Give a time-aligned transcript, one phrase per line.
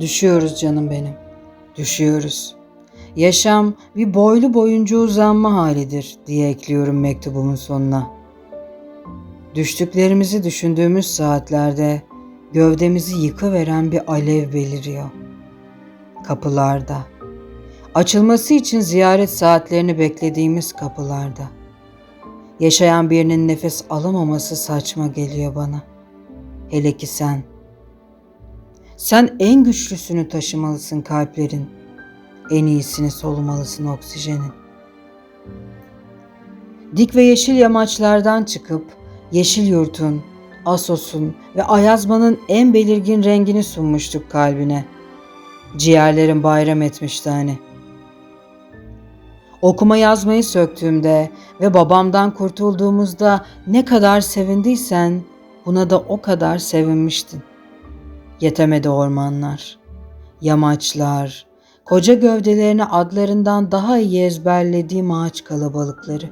[0.00, 1.14] Düşüyoruz canım benim.
[1.76, 2.56] Düşüyoruz.
[3.16, 8.10] Yaşam bir boylu boyunca uzanma halidir diye ekliyorum mektubumun sonuna.
[9.54, 12.02] Düştüklerimizi düşündüğümüz saatlerde
[12.52, 15.10] gövdemizi yıkıveren bir alev beliriyor.
[16.24, 16.98] Kapılarda.
[17.94, 21.48] Açılması için ziyaret saatlerini beklediğimiz kapılarda.
[22.60, 25.82] Yaşayan birinin nefes alamaması saçma geliyor bana.
[26.70, 27.55] Hele ki sen.
[28.96, 31.66] Sen en güçlüsünü taşımalısın kalplerin.
[32.50, 34.52] En iyisini solumalısın oksijenin.
[36.96, 38.84] Dik ve yeşil yamaçlardan çıkıp
[39.32, 40.22] yeşil yurtun,
[40.66, 44.84] Asos'un ve Ayazma'nın en belirgin rengini sunmuştuk kalbine.
[45.76, 47.58] Ciğerlerin bayram etmişti hani.
[49.62, 55.22] Okuma yazmayı söktüğümde ve babamdan kurtulduğumuzda ne kadar sevindiysen
[55.66, 57.42] buna da o kadar sevinmiştin.
[58.40, 59.78] Yetemedi ormanlar,
[60.40, 61.46] yamaçlar,
[61.84, 66.30] koca gövdelerini adlarından daha iyi ezberlediğim ağaç kalabalıkları.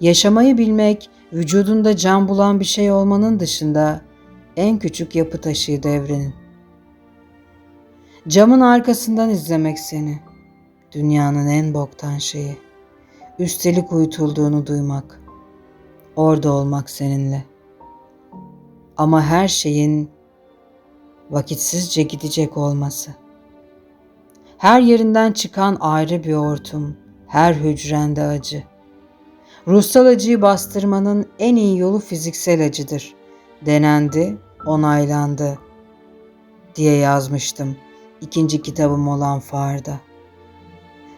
[0.00, 4.00] Yaşamayı bilmek, vücudunda can bulan bir şey olmanın dışında
[4.56, 6.34] en küçük yapı taşıydı evrenin.
[8.28, 10.18] Camın arkasından izlemek seni.
[10.92, 12.56] Dünyanın en boktan şeyi.
[13.38, 15.20] Üstelik uyutulduğunu duymak.
[16.16, 17.44] Orada olmak seninle.
[18.96, 20.13] Ama her şeyin
[21.30, 23.10] vakitsizce gidecek olması.
[24.58, 28.62] Her yerinden çıkan ayrı bir hortum, her hücrende acı.
[29.68, 33.14] Ruhsal acıyı bastırmanın en iyi yolu fiziksel acıdır.
[33.66, 35.58] Denendi, onaylandı
[36.76, 37.76] diye yazmıştım
[38.20, 40.00] ikinci kitabım olan Farda.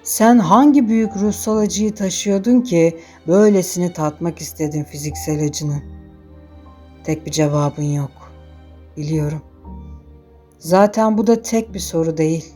[0.02, 5.82] Sen hangi büyük ruhsal acıyı taşıyordun ki böylesini tatmak istedin fiziksel acının?
[7.04, 8.10] Tek bir cevabın yok.
[8.96, 9.42] Biliyorum.
[10.58, 12.52] Zaten bu da tek bir soru değil.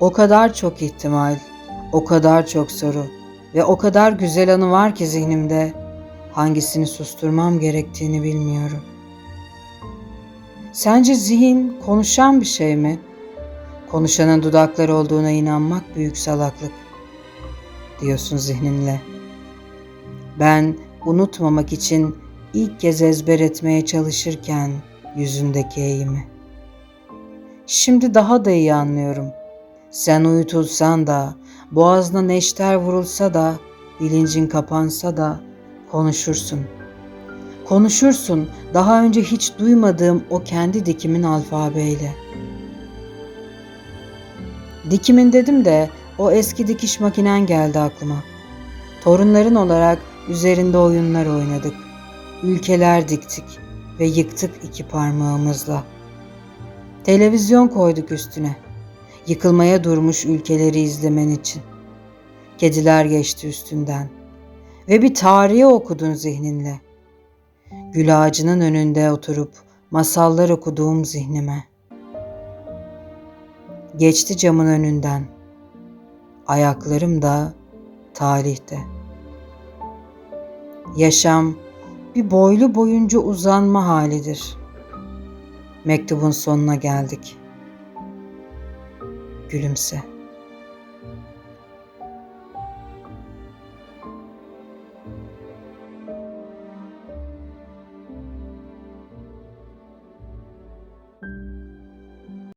[0.00, 1.36] O kadar çok ihtimal,
[1.92, 3.06] o kadar çok soru
[3.54, 5.72] ve o kadar güzel anı var ki zihnimde
[6.32, 8.80] hangisini susturmam gerektiğini bilmiyorum.
[10.72, 13.00] Sence zihin konuşan bir şey mi?
[13.90, 16.72] Konuşanın dudakları olduğuna inanmak büyük salaklık
[18.00, 19.00] diyorsun zihninle.
[20.38, 20.76] Ben
[21.06, 22.23] unutmamak için
[22.54, 24.70] ilk kez ezber etmeye çalışırken
[25.16, 26.24] yüzündeki eğimi.
[27.66, 29.26] Şimdi daha da iyi anlıyorum.
[29.90, 31.34] Sen uyutulsan da,
[31.70, 33.54] boğazına neşter vurulsa da,
[34.00, 35.40] bilincin kapansa da
[35.90, 36.60] konuşursun.
[37.64, 42.12] Konuşursun daha önce hiç duymadığım o kendi dikimin alfabeyle.
[44.90, 48.22] Dikimin dedim de o eski dikiş makinen geldi aklıma.
[49.04, 49.98] Torunların olarak
[50.28, 51.83] üzerinde oyunlar oynadık.
[52.44, 53.44] Ülkeler diktik
[54.00, 55.84] ve yıktık iki parmağımızla.
[57.04, 58.56] Televizyon koyduk üstüne.
[59.26, 61.62] Yıkılmaya durmuş ülkeleri izlemen için.
[62.58, 64.08] Kediler geçti üstünden.
[64.88, 66.80] Ve bir tarihi okudun zihninle.
[67.92, 69.52] Gül ağacının önünde oturup
[69.90, 71.64] masallar okuduğum zihnime.
[73.96, 75.24] Geçti camın önünden.
[76.46, 77.52] Ayaklarım da
[78.14, 78.78] tarihte.
[80.96, 81.63] Yaşam
[82.14, 84.56] bir boylu boyunca uzanma halidir.
[85.84, 87.36] Mektubun sonuna geldik.
[89.48, 90.13] Gülümse.